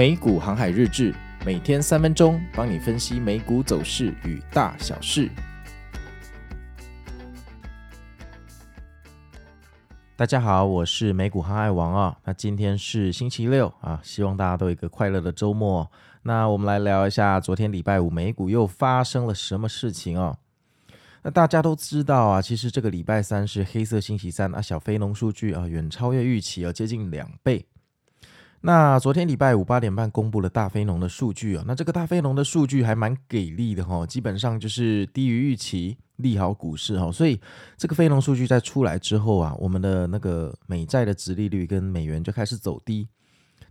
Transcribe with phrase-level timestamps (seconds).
[0.00, 5.28] 美股航海日志，每天三分钟，帮你分析美股走势与大小事。
[10.16, 12.16] 大家好，我是美股航海王啊。
[12.24, 15.92] 那今天是星期六啊，希望大家都有一个快乐的周末。
[16.22, 20.38] 那我们来聊一下昨天礼拜五美股又发生了什么事情啊？
[21.24, 27.66] 那大家都知道啊，其实这个礼拜三是黑色星期三啊，小非农数据啊远超越预期，要接近两倍。
[28.62, 37.40] 那昨天礼拜五八点半公布了大非农的数据啊，那这个大非农的数据还蛮给力的哈，基本上就是低于预期，利好股市哈，所以
[37.78, 43.08] 这个非农数据在出来之后啊，我们的那个美债的殖利率跟美元就开始走低，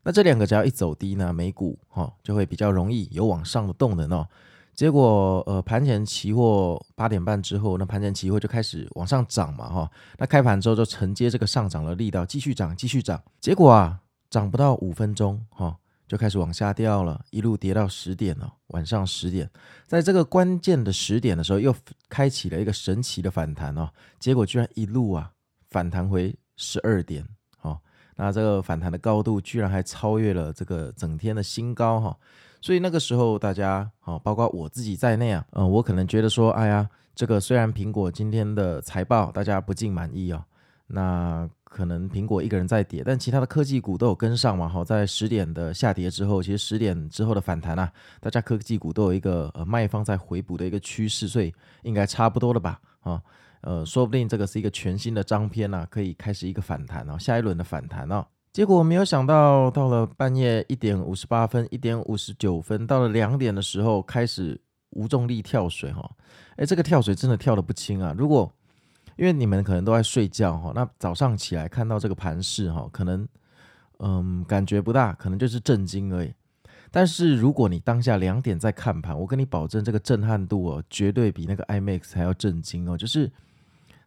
[0.01, 4.27] 那这两个只要一走低呢，美股哈就会比较容易有往上的动能哦。
[4.73, 13.99] 结果呃盘前期货八点半之后，那盘前期货就开始往上涨嘛哈，那开盘之后就承接这个上涨的力道继续涨继续涨，结果啊。
[14.29, 15.75] 涨不到五分钟，哈，
[16.07, 18.53] 就开始往下掉了，一路跌到十点了。
[18.67, 19.49] 晚上十点，
[19.87, 21.75] 在这个关键的十点的时候，又
[22.07, 23.89] 开启了一个神奇的反弹哦。
[24.19, 25.31] 结果居然一路啊
[25.69, 27.27] 反弹回十二点，
[27.61, 27.79] 哦，
[28.15, 32.15] 那这个反弹的高度居然还超越了这个整天的新高哈。
[32.61, 40.43] 所以那个时候大家，哦，包括我自己在内啊，嗯，我可能觉得说，哎呀，这个虽然苹果今天的财报大家不尽满意哦，
[40.85, 41.49] 那。
[41.69, 44.67] 可能苹果一个人在跌，但其他的科技股都有跟上嘛。
[44.67, 47.89] 好，在十点的下跌之后，其实十点之后的反弹啊，
[48.19, 51.53] 大家科技股都有一个呃卖方在回补的一个趋势，所以
[51.83, 52.81] 应该差不多了吧？
[53.01, 53.21] 啊，
[53.61, 58.25] 呃，说不定这个是一个全新的章篇啊，可以开始一个反弹哦，下一轮的反弹哦。
[58.51, 64.59] 结果没有想到，到了半夜一点五十八分、一点五十九分，到了两点的时候开始
[64.89, 66.09] 无重力跳水哈。
[66.57, 68.13] 诶，这个跳水真的跳得不轻啊！
[68.17, 68.51] 如果
[69.19, 73.27] 因为你们可能都在睡觉哈，那早上起来看到这个盘势哈，可能
[73.97, 76.33] 嗯感觉不大，可能就是震惊而已。
[76.89, 82.97] 但是如果你当下两点在看盘，我跟你保证，这个震撼度哦，绝对比那个 IMAX 还要震惊哦。
[82.97, 83.29] 就是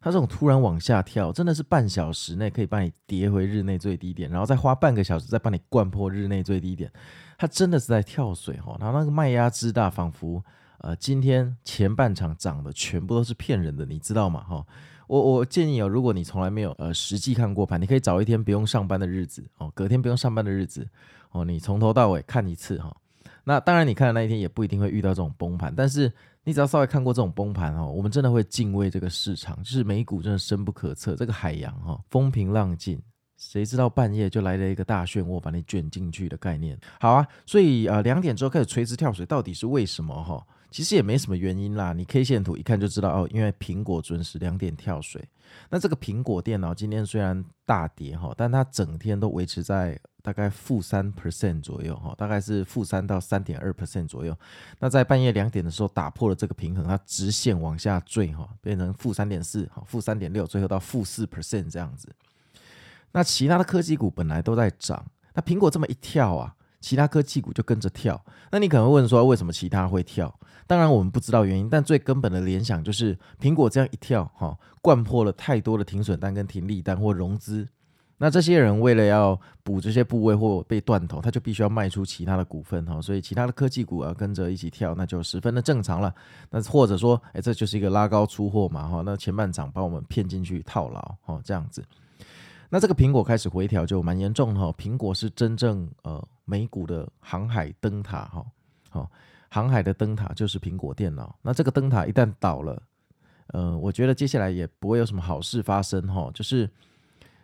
[0.01, 6.91] 它这种突然往下跳，真的是半小时内可以把你跌回日内最低点，然后再花半个小时再帮你灌破日内最低点。
[7.37, 10.43] 它真的是在跳水哈，然后那个卖压之大，仿佛
[10.79, 14.43] 呃今天前半场涨的全部都是骗人的，你知道吗？
[14.43, 14.65] 哈。
[15.13, 20.89] 我我建议哦，如果你从来没有呃实际看过盘，你可以找一天不用上班的日子哦，隔天不用上班的日子
[21.33, 22.97] 哦，你从头到尾看一次哈、
[23.45, 26.11] 那当然，你看的那一天也不一定会遇到这种崩盘，但是
[26.45, 32.99] 你只要稍微看过这种崩盘哦，我们真的会敬畏这个市场，就是美股真的深不可测，这个海洋哈、风平浪静，
[33.37, 36.79] 谁知道半夜就来了一个大漩涡把你卷进去的概念。
[36.99, 40.43] 好啊，所以呃两点之后开始垂直跳水，到底是为什么哈？
[40.73, 45.23] 其实也没什么原因啦，你 K 线图一看就知道哦，因为苹果准时两点跳水。
[45.69, 54.35] 那这个苹果电脑今天虽然大跌哈，但它整天都维持在大概负三 percent 左右哈，大概是负三到三点二 percent 左右。
[54.79, 62.09] 那在半夜两点的时候打破了这个平衡，它直线往下坠哈，变成负三点四哈，负三点六，最后到负四 percent 这样子。
[63.13, 66.57] 那其他的科技股本来都在涨，那苹果这么一跳啊。
[66.83, 70.39] 其他科技股就跟着跳，那你可能会问说，为什么其他会跳？
[70.67, 77.67] 当然我们不知道原因，但最根本的联想就是苹果这样一跳，哈，灌破了太多的停损单跟停利单或融资，
[78.19, 86.15] 那这些人为了要补这些部位或被断头，他就必须要卖出其他的股份，哈，所以其他的科技股啊跟着一起跳，那就十分的正常了。
[86.51, 91.83] 那或者说，哎，这就是一个拉高出货嘛，哈，那前半场把我们骗进去套牢，哈，这样子。
[92.73, 98.47] 那这个苹果开始回调就蛮严重的哈，苹果是真正呃美股的航海灯塔哈，
[98.89, 99.11] 好，
[99.51, 101.37] 航海的灯塔就是苹果电脑。
[101.43, 102.83] 那这个灯塔一旦倒了，
[103.49, 106.67] 呃，我觉得接下来也不会有什么好事发生哈，就是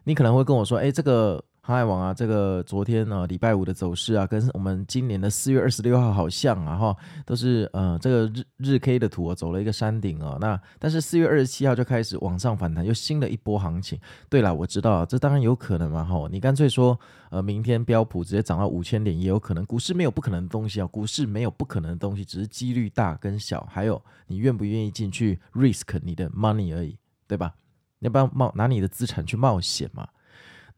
[0.04, 1.44] 你可能会跟我说，哎，这个。
[1.68, 6.96] 航海王啊，这个昨天呢，礼拜五的走势啊，跟我们今年的四月二十六号好像啊，哈，
[7.26, 10.38] 都是呃这个日日 K 的图啊，走了一个山顶啊。
[10.40, 14.00] 那但是四月二十七号就开始往上反弹，又新的一波行情。
[14.30, 16.98] 对了，我知道这当然有可能嘛，哈，你干脆说
[17.28, 19.62] 呃明天标普直接涨到五千点也有可能。
[19.66, 27.52] 股市没有不可能的东西啊，股市没有不可能的东西，只是几率大跟小，还有你愿不愿意进去 risk 你的 money 而已，对吧？
[27.98, 30.08] 你要不要冒拿你的资产去冒险嘛？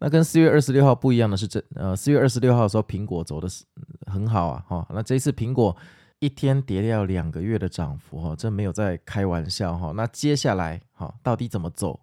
[0.01, 3.65] 那跟四月二十六号不一样的是这，呃四月二十六号的时候，苹果走的是
[4.07, 4.87] 很好啊，哈。
[4.95, 5.77] 那这一次苹果
[6.21, 9.93] 一天跌掉两个月的涨幅，哈，这没有在开玩笑，哈。
[9.95, 12.01] 那接下来，哈，到底怎么走，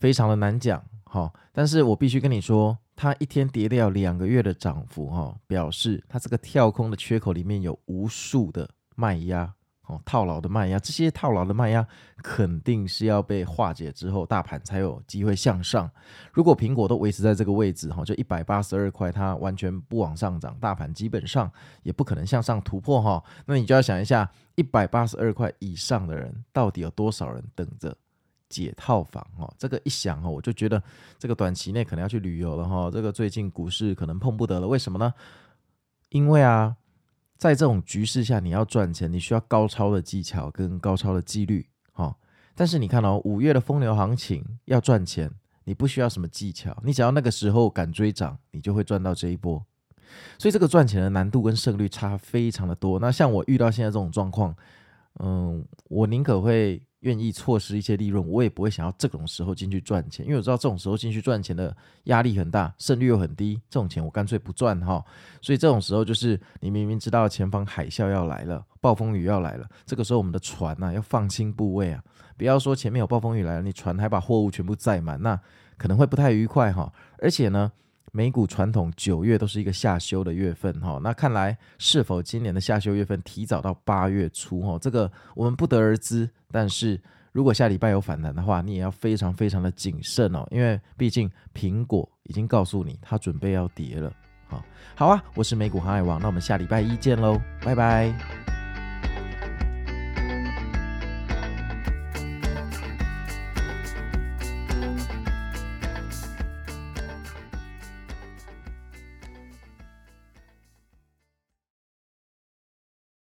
[0.00, 1.30] 非常的难讲，哈。
[1.52, 9.52] 但是我必须跟你说，它一天跌掉两个月的涨幅，哈，表示它这个跳空的缺口里面有无数的卖压，
[9.86, 11.86] 哦，套牢的卖压，这些套牢的卖压
[12.18, 15.88] 肯定是要被化解之后，大盘才有机会向上。
[16.32, 21.48] 如果苹果都维持在这个位置，哈，就一百八十二块，它完全不往上涨，大盘基本上
[21.84, 23.22] 也不可能向上突破，哈。
[23.44, 27.96] 那你就要想一下，一百八十二块以上的人，到底有多少人等着
[28.48, 29.24] 解套房？
[29.38, 30.82] 哈，这个一想，哈，我就觉得
[31.16, 32.90] 这个短期内可能要去旅游了，哈。
[32.90, 35.14] 这个最近股市可能碰不得了，为什么呢？
[36.08, 36.74] 因为啊。
[37.36, 42.16] 在这种局势下，你要赚钱，你需要高超的技巧跟高超的纪律，哈。
[42.54, 45.30] 但是你看哦，五月的风流行情要赚钱，
[45.64, 49.64] 你不需要什么技巧，你只要那个时候敢追涨，你就会赚到这一波。
[50.38, 52.98] 所以这个赚钱的难度跟胜率差非常的多。
[52.98, 54.54] 那像我遇到现在这种状况，
[55.20, 56.82] 嗯，我宁可会。
[57.06, 61.74] 愿意错失一些利润，我也不会想要这种时候进去赚钱，因为我知道这种时候进去赚钱的
[62.04, 65.02] 压力很大，胜率又很低，这种钱我干脆不赚哈。
[65.40, 72.02] 所以这种时候就是你明明知道前方海啸要来了，暴风雨要来了，这个时候我们的船呢、要放轻部位啊，
[72.36, 75.40] 不要说前面有暴风雨来了，你船还把货物全部载满，那
[75.78, 76.92] 可能会不太愉快哈。
[77.18, 77.70] 而且呢。
[78.16, 86.26] 美股传统九月都是一个下修的月份哈，那看来是否今年的下修月份提早到八月初哈，这个我们不得而知。
[86.50, 86.98] 但是
[87.32, 94.10] 如果下礼拜有反弹的话，你也要非常非常的谨慎哦，因为毕竟苹果已经告诉你它准备要跌了。
[94.46, 94.64] 好，
[94.94, 98.55] 好啊，我是美股航海王，那我们下礼拜一见喽，拜拜。